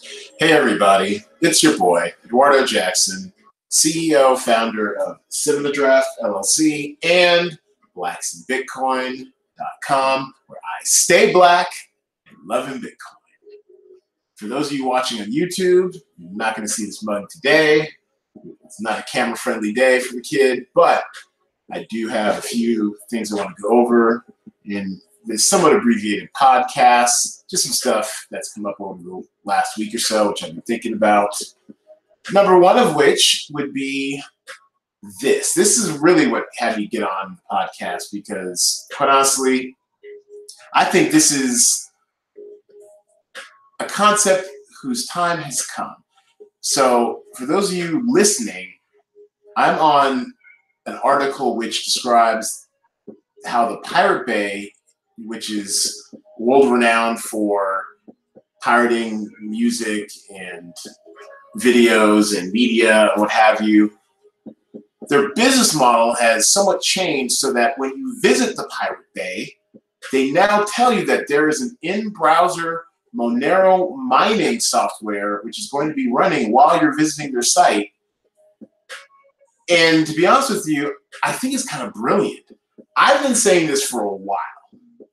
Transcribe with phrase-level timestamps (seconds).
[0.00, 3.32] Hey, everybody, it's your boy, Eduardo Jackson,
[3.68, 7.58] CEO, founder of Cinema Draft LLC and
[7.96, 11.68] blacksinbitcoin.com, where I stay black
[12.28, 13.16] and loving Bitcoin.
[14.36, 17.88] For those of you watching on YouTube, you're not going to see this mug today.
[18.64, 21.02] It's not a camera friendly day for the kid, but
[21.72, 24.24] I do have a few things I want to go over
[24.64, 27.44] in this somewhat abbreviated podcast.
[27.48, 30.62] Just some stuff that's come up over the last week or so, which I've been
[30.62, 31.30] thinking about.
[32.32, 34.22] Number one of which would be
[35.20, 35.54] this.
[35.54, 39.76] This is really what had me get on the podcast because, quite honestly,
[40.74, 41.90] I think this is
[43.80, 44.48] a concept
[44.82, 45.96] whose time has come.
[46.60, 48.72] So, for those of you listening,
[49.56, 50.32] I'm on
[50.86, 52.66] an article which describes
[53.44, 54.72] how the Pirate Bay,
[55.24, 57.84] which is world renowned for
[58.62, 60.74] pirating music and
[61.58, 63.92] videos and media and what have you,
[65.08, 69.54] their business model has somewhat changed so that when you visit the Pirate Bay,
[70.12, 72.84] they now tell you that there is an in browser
[73.16, 77.90] Monero mining software which is going to be running while you're visiting their site.
[79.70, 82.44] And to be honest with you, I think it's kind of brilliant.
[82.96, 84.38] I've been saying this for a while,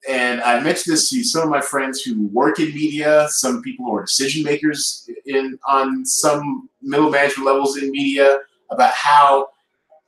[0.10, 3.86] and I mentioned this to some of my friends who work in media, some people
[3.86, 8.40] who are decision makers in on some middle management levels in media,
[8.70, 9.50] about how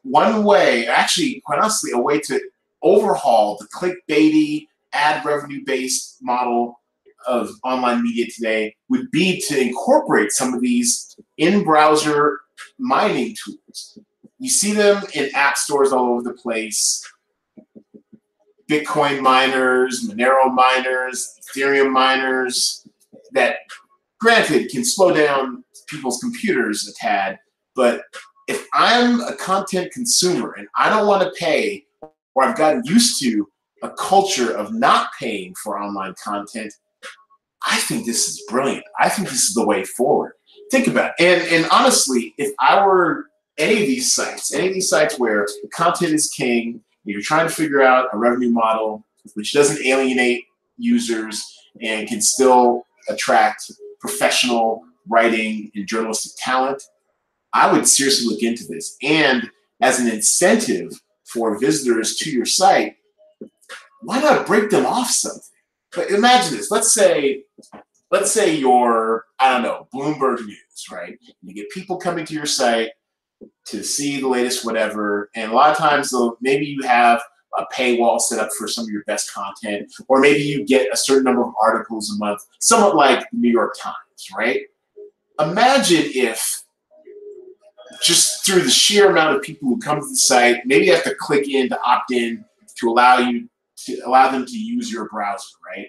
[0.04, 2.40] one way, actually, quite honestly, a way to
[2.82, 6.80] overhaul the clickbaity ad revenue based model
[7.28, 12.40] of online media today would be to incorporate some of these in browser
[12.78, 14.00] mining tools.
[14.40, 17.04] You see them in app stores all over the place.
[18.70, 22.88] Bitcoin miners, Monero miners, Ethereum miners
[23.32, 23.58] that,
[24.20, 27.40] granted, can slow down people's computers a tad.
[27.76, 28.02] But
[28.48, 31.86] if I'm a content consumer and I don't want to pay,
[32.36, 33.48] or I've gotten used to
[33.84, 36.74] a culture of not paying for online content,
[37.66, 38.86] I think this is brilliant.
[39.00, 40.34] I think this is the way forward.
[40.72, 41.26] Think about it.
[41.26, 45.46] And, and honestly, if I were any of these sites, any of these sites where
[45.62, 46.82] the content is king,
[47.14, 49.04] you're trying to figure out a revenue model
[49.34, 50.46] which doesn't alienate
[50.78, 56.84] users and can still attract professional writing and journalistic talent,
[57.54, 58.98] I would seriously look into this.
[59.02, 59.50] And
[59.82, 60.92] as an incentive
[61.26, 62.98] for visitors to your site,
[64.02, 65.42] why not break them off something?
[65.96, 66.70] But imagine this.
[66.70, 67.44] Let's say,
[68.12, 71.18] let's say you're, I don't know, Bloomberg News, right?
[71.42, 72.92] You get people coming to your site
[73.70, 77.22] to see the latest whatever, and a lot of times, maybe you have
[77.58, 80.98] a paywall set up for some of your best content, or maybe you get a
[80.98, 84.62] certain number of articles a month, somewhat like the New York Times, right?
[85.40, 86.64] Imagine if
[88.02, 91.04] just through the sheer amount of people who come to the site, maybe you have
[91.04, 92.44] to click in to opt in
[92.76, 93.50] to allow you
[93.86, 95.88] to allow them to use your browser, right?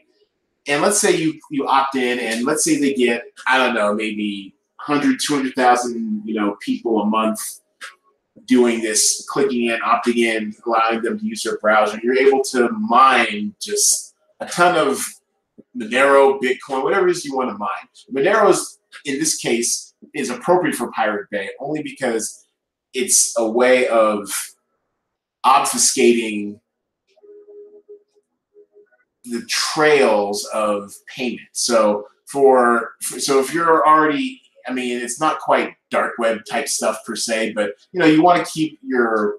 [0.66, 3.95] And let's say you you opt in, and let's say they get I don't know
[3.95, 4.55] maybe
[4.87, 7.41] 100, 200,000 you know people a month
[8.47, 11.99] doing this, clicking in, opting in, allowing them to use their browser.
[12.03, 15.00] You're able to mine just a ton of
[15.76, 17.69] Monero, Bitcoin, whatever it is you want to mine.
[18.12, 22.47] Monero is in this case is appropriate for Pirate Bay only because
[22.94, 24.31] it's a way of
[25.44, 26.60] obfuscating
[29.25, 31.41] the trails of payment.
[31.53, 36.99] So for so if you're already, I mean, it's not quite dark web type stuff
[37.06, 39.37] per se, but you know, you want to keep your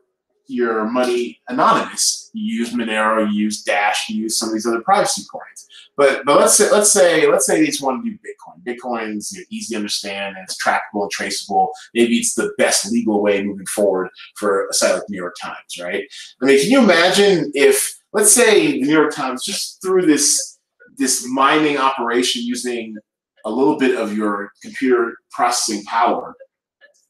[0.49, 2.31] your money anonymous.
[2.33, 5.67] You use Monero, you use Dash, you use some of these other privacy coins.
[5.95, 8.63] But but let's say let's say let's say they just want to do Bitcoin.
[8.63, 11.71] Bitcoin's you know, easy to understand and it's trackable and traceable.
[11.93, 15.77] Maybe it's the best legal way moving forward for a site like New York Times,
[15.79, 16.03] right?
[16.41, 20.57] I mean, can you imagine if let's say the New York Times just through this
[20.97, 22.97] this mining operation using
[23.45, 26.35] a little bit of your computer processing power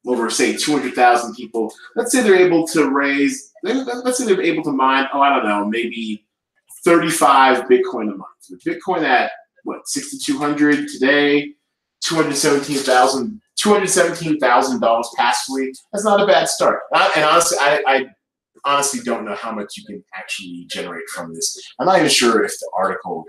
[0.07, 1.73] over say 200,000 people.
[1.95, 5.45] Let's say they're able to raise let's say they're able to mine oh i don't
[5.45, 6.25] know maybe
[6.85, 8.29] 35 bitcoin a month.
[8.49, 9.31] With bitcoin at
[9.63, 11.53] what 6200 today
[12.05, 16.79] 217,000 $217,000 passively that's not a bad start.
[16.93, 18.05] And honestly I, I
[18.65, 21.57] honestly don't know how much you can actually generate from this.
[21.79, 23.25] I'm not even sure if the article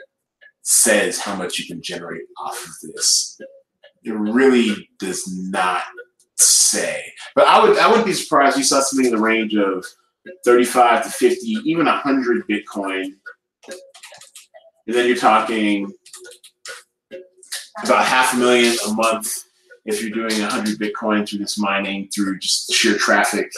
[0.63, 3.41] says how much you can generate off of this.
[4.03, 5.83] It really does not
[6.37, 7.13] say.
[7.35, 9.85] But I would I wouldn't be surprised you saw something in the range of
[10.45, 13.15] 35 to 50, even 100 Bitcoin.
[14.87, 15.93] And then you're talking
[17.85, 19.45] about half a million a month
[19.85, 23.51] if you're doing 100 Bitcoin through this mining through just sheer traffic,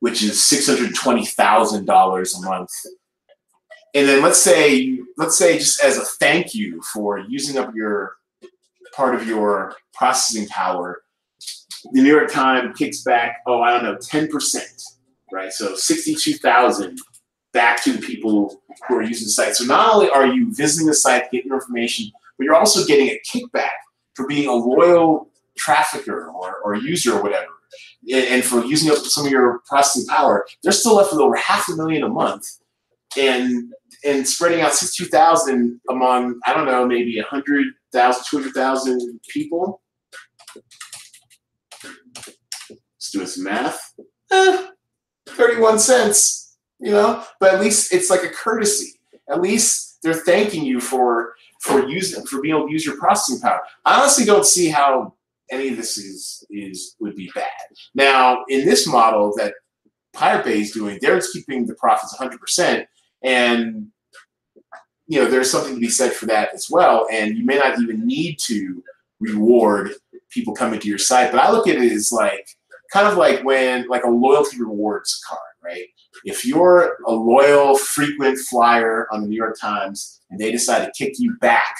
[0.00, 2.70] which is $620,000 a month.
[3.94, 8.16] And then let's say, let's say just as a thank you for using up your
[8.94, 11.02] part of your processing power,
[11.92, 14.58] the New York Times kicks back, oh, I don't know, 10%,
[15.32, 15.52] right?
[15.52, 16.98] So 62,000
[17.52, 19.54] back to the people who are using the site.
[19.54, 23.08] So not only are you visiting the site, getting your information, but you're also getting
[23.08, 23.68] a kickback
[24.14, 27.46] for being a loyal trafficker or, or user or whatever.
[28.12, 31.68] And for using up some of your processing power, they're still left with over half
[31.68, 32.44] a million a month.
[33.16, 33.72] And
[34.04, 39.80] and spreading out 62,000 among, I don't know, maybe 100,000, 200,000 people.
[42.70, 43.94] Let's do some math.
[44.30, 44.66] Eh,
[45.26, 49.00] 31 cents, you know, but at least it's like a courtesy.
[49.28, 53.40] At least they're thanking you for for using for being able to use your processing
[53.40, 53.60] power.
[53.84, 55.14] I honestly don't see how
[55.50, 57.48] any of this is is would be bad.
[57.94, 59.54] Now, in this model that
[60.12, 62.86] Pirate Bay is doing, they're keeping the profits 100%,
[63.22, 63.88] and
[65.06, 67.06] you know there's something to be said for that as well.
[67.10, 68.82] And you may not even need to
[69.20, 69.92] reward
[70.30, 72.48] people coming to your site, but I look at it as like
[72.92, 75.84] kind of like when like a loyalty rewards card, right?
[76.24, 80.92] If you're a loyal, frequent flyer on the New York Times and they decide to
[80.92, 81.76] kick you back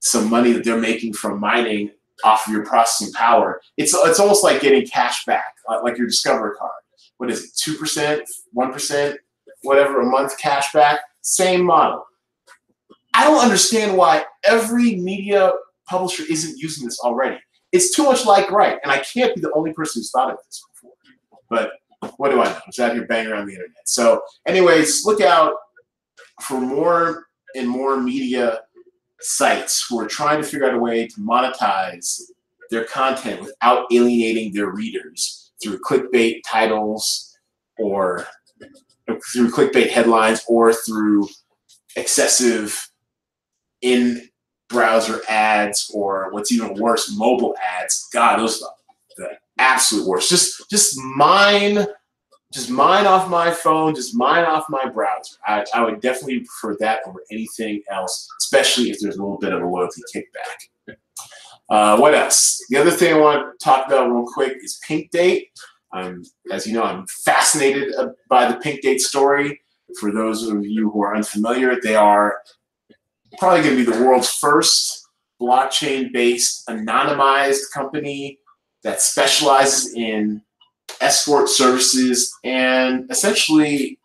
[0.00, 1.90] some money that they're making from mining
[2.24, 6.06] off of your processing power, it's it's almost like getting cash back, uh, like your
[6.06, 6.72] Discover card.
[7.18, 9.18] What is it, two percent, one percent,
[9.62, 11.00] whatever a month cash back?
[11.20, 12.04] Same model.
[13.14, 15.52] I don't understand why every media
[15.88, 17.38] publisher isn't using this already.
[17.72, 20.38] It's too much like right, and I can't be the only person who's thought of
[20.44, 20.92] this before.
[21.48, 21.72] But
[22.16, 22.58] what do I know?
[22.66, 23.86] It's out here banging around the internet.
[23.86, 25.54] So, anyways, look out
[26.42, 28.60] for more and more media
[29.20, 32.20] sites who are trying to figure out a way to monetize
[32.70, 37.38] their content without alienating their readers through clickbait titles
[37.78, 38.26] or
[39.32, 41.28] through clickbait headlines or through
[41.96, 42.88] excessive
[43.82, 44.28] in
[44.68, 48.70] browser ads or what's even worse mobile ads god those are
[49.18, 51.86] the absolute worst just just mine
[52.52, 55.36] just mine off my phone, just mine off my browser.
[55.46, 59.54] I, I would definitely prefer that over anything else, especially if there's a little bit
[59.54, 60.96] of a loyalty kickback.
[61.70, 62.62] Uh, what else?
[62.68, 65.48] The other thing I want to talk about real quick is Pink Date.
[65.92, 69.58] I'm, as you know, I'm fascinated uh, by the Pink Date story.
[69.98, 72.36] For those of you who are unfamiliar, they are
[73.38, 75.06] probably going to be the world's first
[75.40, 78.38] blockchain-based anonymized company
[78.82, 80.42] that specializes in
[81.00, 83.98] escort services, and essentially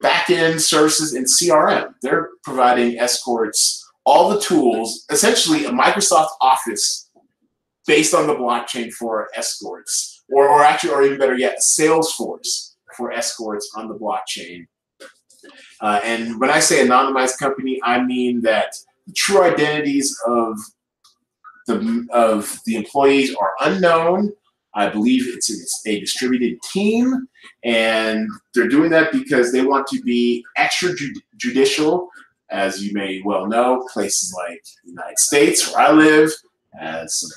[0.00, 1.94] back-end services in CRM.
[2.02, 7.10] They're providing escorts all the tools, essentially a Microsoft Office
[7.86, 13.12] based on the blockchain for escorts, or, or actually, or even better yet, Salesforce for
[13.12, 14.66] escorts on the blockchain.
[15.84, 18.74] Uh, and when I say anonymized company, I mean that
[19.06, 20.58] the true identities of
[21.66, 24.32] the of the employees are unknown.
[24.74, 27.28] I believe it's, it's a distributed team,
[27.64, 32.08] and they're doing that because they want to be extrajudicial,
[32.50, 33.86] as you may well know.
[33.92, 36.30] Places like the United States, where I live,
[36.80, 37.30] has some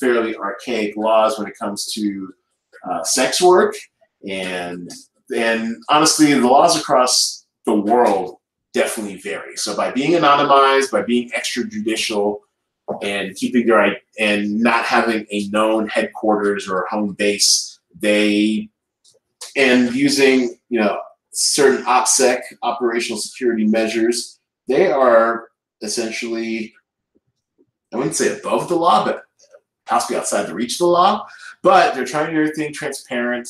[0.00, 2.32] fairly archaic laws when it comes to
[2.90, 3.74] uh, sex work,
[4.26, 4.90] and
[5.36, 8.36] and honestly, the laws across the world
[8.72, 9.56] definitely vary.
[9.56, 12.40] So by being anonymized, by being extrajudicial,
[13.02, 17.80] and keeping their and not having a known headquarters or home base.
[17.98, 18.68] They
[19.56, 20.98] and using you know
[21.32, 24.38] certain OPSEC operational security measures.
[24.68, 25.48] They are
[25.82, 26.74] essentially
[27.92, 29.22] I wouldn't say above the law, but
[29.86, 31.26] possibly outside the reach of the law.
[31.62, 33.48] But they're trying to do everything transparent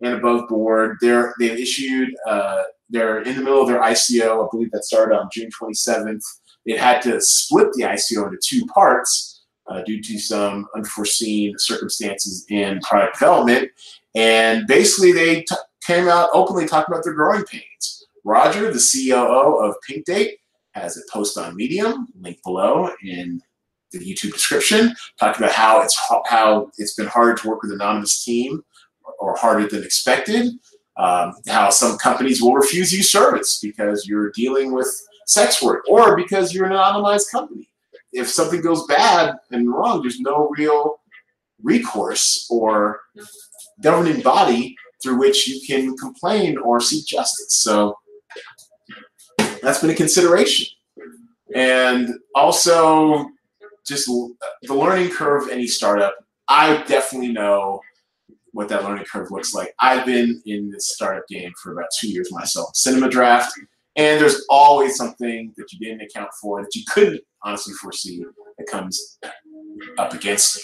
[0.00, 0.98] and above board.
[1.00, 4.44] They're they've issued uh, they're in the middle of their ICO.
[4.44, 6.22] I believe that started on June 27th.
[6.64, 12.44] It had to split the ICO into two parts uh, due to some unforeseen circumstances
[12.50, 13.70] in product development.
[14.14, 18.06] And basically, they t- came out openly talking about their growing pains.
[18.24, 20.32] Roger, the COO of PinkDate,
[20.72, 23.40] has a post on Medium, link below in
[23.92, 27.80] the YouTube description, talking about how it's how it's been hard to work with an
[27.80, 28.62] anonymous team
[29.20, 30.52] or harder than expected.
[30.98, 34.88] Um, how some companies will refuse you service because you're dealing with
[35.26, 37.68] sex work or because you're an anonymized company.
[38.12, 41.00] If something goes bad and wrong, there's no real
[41.62, 43.00] recourse or
[43.82, 47.54] governing body through which you can complain or seek justice.
[47.54, 47.98] So
[49.62, 50.68] that's been a consideration.
[51.54, 53.28] And also,
[53.86, 56.14] just the learning curve of any startup.
[56.48, 57.80] I definitely know
[58.56, 59.74] what that learning curve looks like.
[59.80, 62.74] I've been in this startup game for about two years myself.
[62.74, 63.52] Cinema Draft,
[63.96, 68.24] and there's always something that you didn't account for that you couldn't honestly foresee
[68.56, 69.18] that comes
[69.98, 70.62] up against you.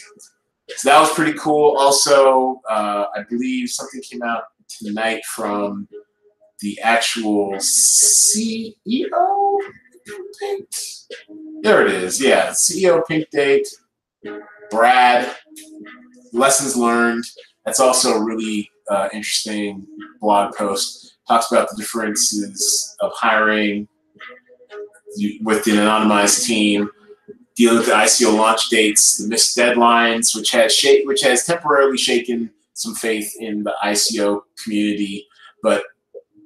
[0.76, 1.76] So that was pretty cool.
[1.76, 5.86] Also, uh, I believe something came out tonight from
[6.60, 8.72] the actual CEO.
[11.60, 12.22] There it is.
[12.22, 13.68] Yeah, CEO Pink Date,
[14.70, 15.36] Brad,
[16.32, 17.24] lessons learned.
[17.64, 19.86] That's also a really uh, interesting
[20.20, 21.16] blog post.
[21.28, 23.88] Talks about the differences of hiring
[25.42, 26.90] with an anonymized team,
[27.54, 32.50] dealing with the ICO launch dates, the missed deadlines, which has which has temporarily shaken
[32.74, 35.26] some faith in the ICO community,
[35.62, 35.84] but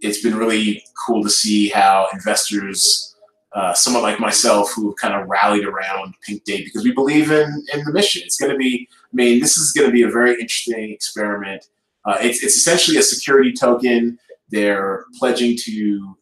[0.03, 3.15] it's been really cool to see how investors,
[3.55, 7.31] uh, someone like myself, who have kind of rallied around Pink Date because we believe
[7.31, 8.23] in in the mission.
[8.25, 11.67] It's going to be, mean, this is going to be a very interesting experiment.
[12.05, 14.19] Uh, it's it's essentially a security token.
[14.51, 16.17] They're pledging to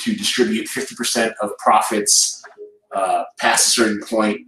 [0.00, 2.42] to distribute 50% of profits
[2.94, 4.40] uh, past a certain point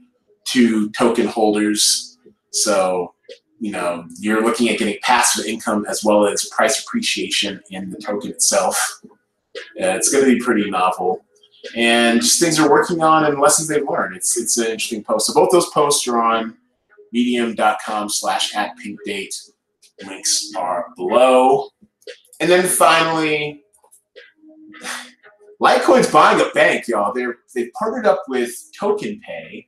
[0.46, 2.16] to token holders.
[2.52, 3.14] So
[3.62, 7.96] you know, you're looking at getting passive income as well as price appreciation in the
[7.96, 9.00] token itself.
[9.54, 11.24] Uh, it's going to be pretty novel.
[11.76, 14.16] And just things they're working on and lessons they've learned.
[14.16, 15.28] It's, it's an interesting post.
[15.28, 16.56] So both those posts are on
[17.12, 19.34] medium.com slash at pink date.
[20.06, 21.68] Links are below.
[22.40, 23.62] And then finally,
[25.62, 27.12] Litecoin's buying a bank, y'all.
[27.12, 28.50] They're, they've partnered up with
[28.80, 29.66] TokenPay,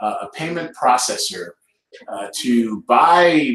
[0.00, 1.50] uh, a payment processor
[2.08, 3.54] uh, to buy,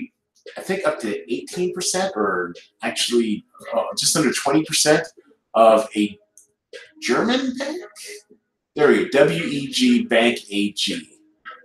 [0.58, 2.54] I think, up to 18% or
[2.84, 5.04] actually uh, just under 20%
[5.56, 6.18] of a
[7.02, 7.82] German bank.
[8.76, 11.19] There we go, WEG Bank AG.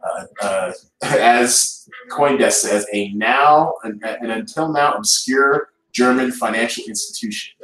[0.05, 7.55] Uh, uh, as CoinDesk says, a now, an, until now obscure German financial institution.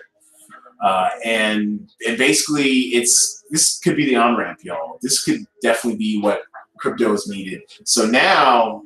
[0.82, 4.99] Uh, and and basically, it's this could be the on ramp, y'all.
[5.02, 6.42] This could definitely be what
[6.78, 7.61] crypto is needed.
[7.85, 8.82] So now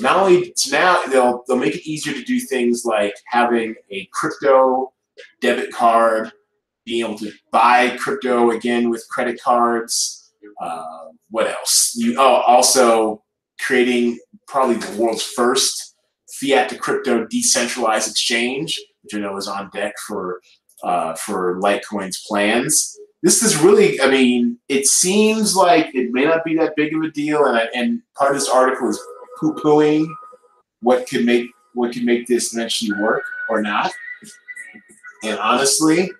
[0.00, 4.92] not only now they'll they'll make it easier to do things like having a crypto
[5.40, 6.32] debit card,
[6.84, 10.32] being able to buy crypto again with credit cards.
[10.60, 11.92] Uh, what else?
[11.96, 13.22] You oh also
[13.60, 15.94] creating probably the world's first
[16.40, 20.40] fiat to crypto decentralized exchange, which I know is on deck for
[20.82, 22.96] uh, for Litecoin's plans.
[23.22, 27.02] This is really, I mean, it seems like it may not be that big of
[27.02, 28.98] a deal, and I, and part of this article is
[29.38, 30.06] poo-pooing
[30.80, 33.92] what could make what could make this eventually work or not.
[35.22, 36.10] And honestly,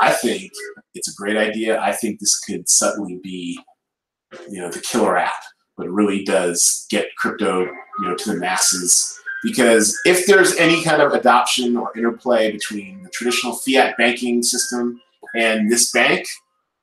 [0.00, 0.52] I think
[0.94, 1.80] it's a great idea.
[1.80, 3.58] I think this could suddenly be,
[4.50, 5.32] you know, the killer app,
[5.76, 9.18] but it really does get crypto, you know, to the masses.
[9.42, 15.00] Because if there's any kind of adoption or interplay between the traditional fiat banking system
[15.36, 16.26] and this bank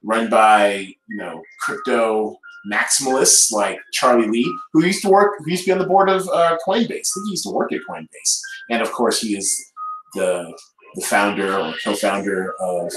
[0.04, 2.38] run by, you know, crypto
[2.72, 6.10] maximalists like Charlie Lee, who used to work, who used to be on the board
[6.10, 6.84] of uh, Coinbase.
[6.84, 8.40] I think he used to work at Coinbase,
[8.70, 9.72] and of course, he is
[10.14, 10.56] the
[10.96, 12.92] the founder or co-founder of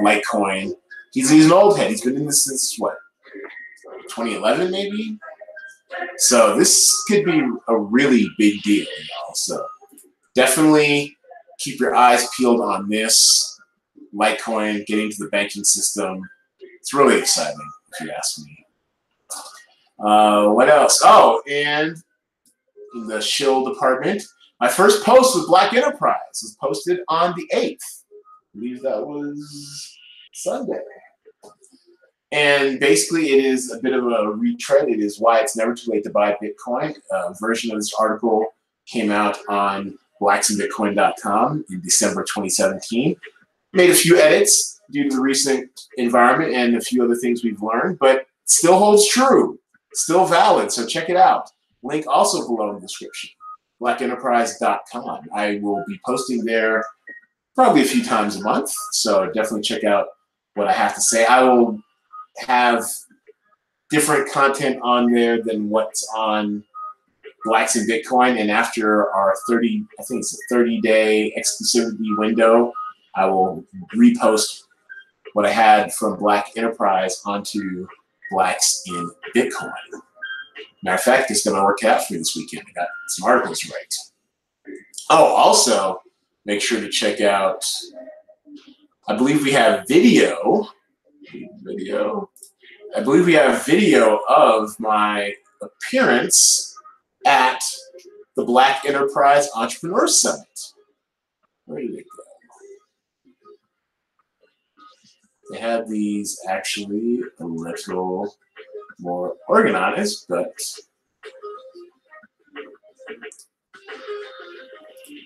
[0.00, 0.72] Litecoin.
[1.12, 1.90] He's he's an old head.
[1.90, 2.96] He's been in this since what
[4.08, 5.18] 2011 maybe.
[6.18, 9.34] So this could be a really big deal, y'all.
[9.34, 9.64] So
[10.34, 11.16] definitely
[11.58, 13.58] keep your eyes peeled on this
[14.14, 16.22] Litecoin getting to the banking system.
[16.60, 17.58] It's really exciting,
[17.92, 18.66] if you ask me.
[19.98, 21.00] Uh, what else?
[21.04, 21.96] Oh, and
[23.06, 24.22] the shill department,
[24.60, 27.78] my first post with Black Enterprise was posted on the 8th.
[28.10, 29.98] I believe that was
[30.32, 30.80] Sunday.
[32.32, 34.88] And basically, it is a bit of a retread.
[34.88, 36.96] It is why it's never too late to buy Bitcoin.
[37.12, 38.46] A version of this article
[38.86, 43.16] came out on blacksinbitcoin.com in December 2017.
[43.72, 47.62] Made a few edits due to the recent environment and a few other things we've
[47.62, 49.58] learned, but still holds true
[49.96, 50.70] still valid.
[50.70, 51.50] So check it out.
[51.82, 53.30] Link also below in the description.
[53.80, 55.28] BlackEnterprise.com.
[55.34, 56.84] I will be posting there
[57.54, 58.72] probably a few times a month.
[58.92, 60.08] So definitely check out
[60.54, 61.26] what I have to say.
[61.26, 61.80] I will
[62.38, 62.84] have
[63.90, 66.64] different content on there than what's on
[67.44, 68.40] Blacks in Bitcoin.
[68.40, 72.72] And after our 30, I think it's a 30 day exclusivity window,
[73.14, 73.64] I will
[73.94, 74.62] repost
[75.32, 77.86] what I had from Black Enterprise onto
[78.30, 79.72] blacks in Bitcoin.
[80.82, 82.66] Matter of fact, it's going to work out for me this weekend.
[82.68, 84.74] I got some articles right.
[85.10, 86.02] Oh, also,
[86.44, 87.64] make sure to check out,
[89.08, 90.68] I believe we have video,
[91.62, 92.30] video,
[92.96, 96.76] I believe we have video of my appearance
[97.26, 97.60] at
[98.36, 100.72] the Black Enterprise Entrepreneur Summit.
[101.64, 102.22] Where did it go?
[105.50, 108.34] They have these actually a little
[108.98, 110.52] more organized, but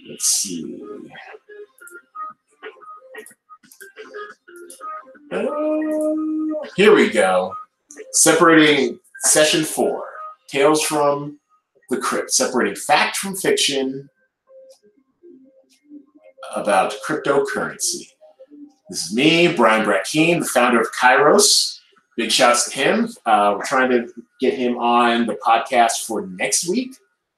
[0.09, 0.83] let's see.
[5.33, 5.70] Uh,
[6.81, 7.55] here we go.
[8.13, 10.03] Separating session four,
[10.49, 11.39] Tales from
[11.91, 14.09] the Crypt, separating fact from fiction
[16.57, 18.13] about cryptocurrency.
[18.89, 21.81] This is me, Brian Brackeen, the founder of Kairos.
[22.17, 23.11] Big shouts to him.
[23.27, 24.11] Uh, we're trying to
[24.41, 26.97] get him on the podcast for next week.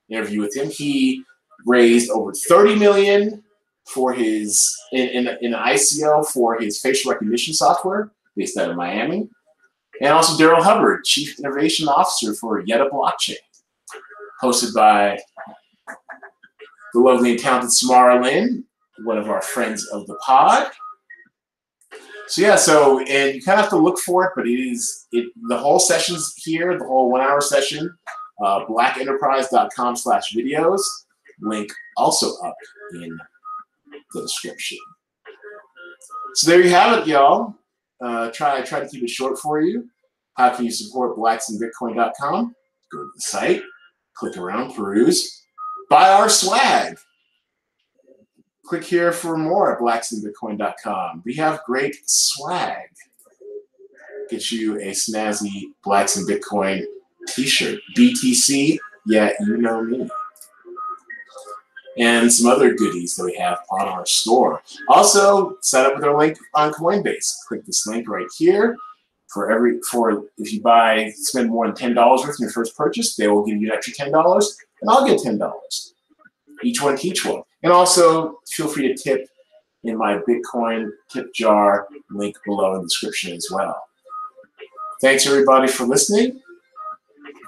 [0.08, 0.70] Interview with him.
[0.70, 1.24] He
[1.66, 3.42] raised over 30 million
[3.88, 8.76] for his in, in, in an ICO for his facial recognition software based out of
[8.76, 9.28] Miami.
[10.00, 13.36] And also Daryl Hubbard, Chief Innovation Officer for Yetta Blockchain,
[14.42, 15.18] hosted by
[16.94, 18.64] the lovely and talented Samara Lynn,
[19.04, 20.70] one of our friends of the pod.
[22.28, 25.06] So yeah, so and you kind of have to look for it, but it is
[25.12, 27.94] it the whole session's here, the whole one hour session,
[28.42, 30.80] uh, blackenterprise.com slash videos.
[31.40, 32.56] Link also up
[32.94, 33.18] in
[34.14, 34.78] the description.
[36.34, 37.54] So there you have it, y'all.
[38.02, 39.88] Uh, try I try to keep it short for you.
[40.34, 42.54] How can you support blacksinbitcoin.com?
[42.90, 43.62] Go to the site,
[44.14, 45.44] click around, peruse,
[45.88, 46.98] buy our swag.
[48.64, 51.22] Click here for more at blacksinbitcoin.com.
[51.24, 52.88] We have great swag.
[54.30, 56.84] Get you a snazzy Blacks in Bitcoin
[57.28, 57.80] t-shirt.
[57.96, 60.08] BTC, yeah, you know me
[61.98, 64.62] and some other goodies that we have on our store.
[64.88, 67.34] Also, set up with our link on Coinbase.
[67.46, 68.76] Click this link right here.
[69.32, 72.76] For every for if you buy spend more than ten dollars worth in your first
[72.76, 75.94] purchase, they will give you an extra ten dollars, and I'll get ten dollars.
[76.62, 77.42] Each one teach one.
[77.62, 79.26] And also feel free to tip
[79.84, 83.82] in my Bitcoin tip jar link below in the description as well.
[85.00, 86.40] Thanks everybody for listening.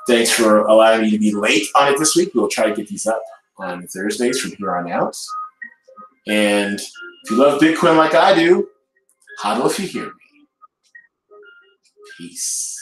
[0.07, 2.31] Thanks for allowing me to be late on it this week.
[2.35, 3.23] We'll try to get these up
[3.59, 5.17] on Thursdays from here on out.
[6.27, 8.69] And if you love Bitcoin like I do,
[9.39, 10.11] huddle if you hear me.
[12.17, 12.74] Peace.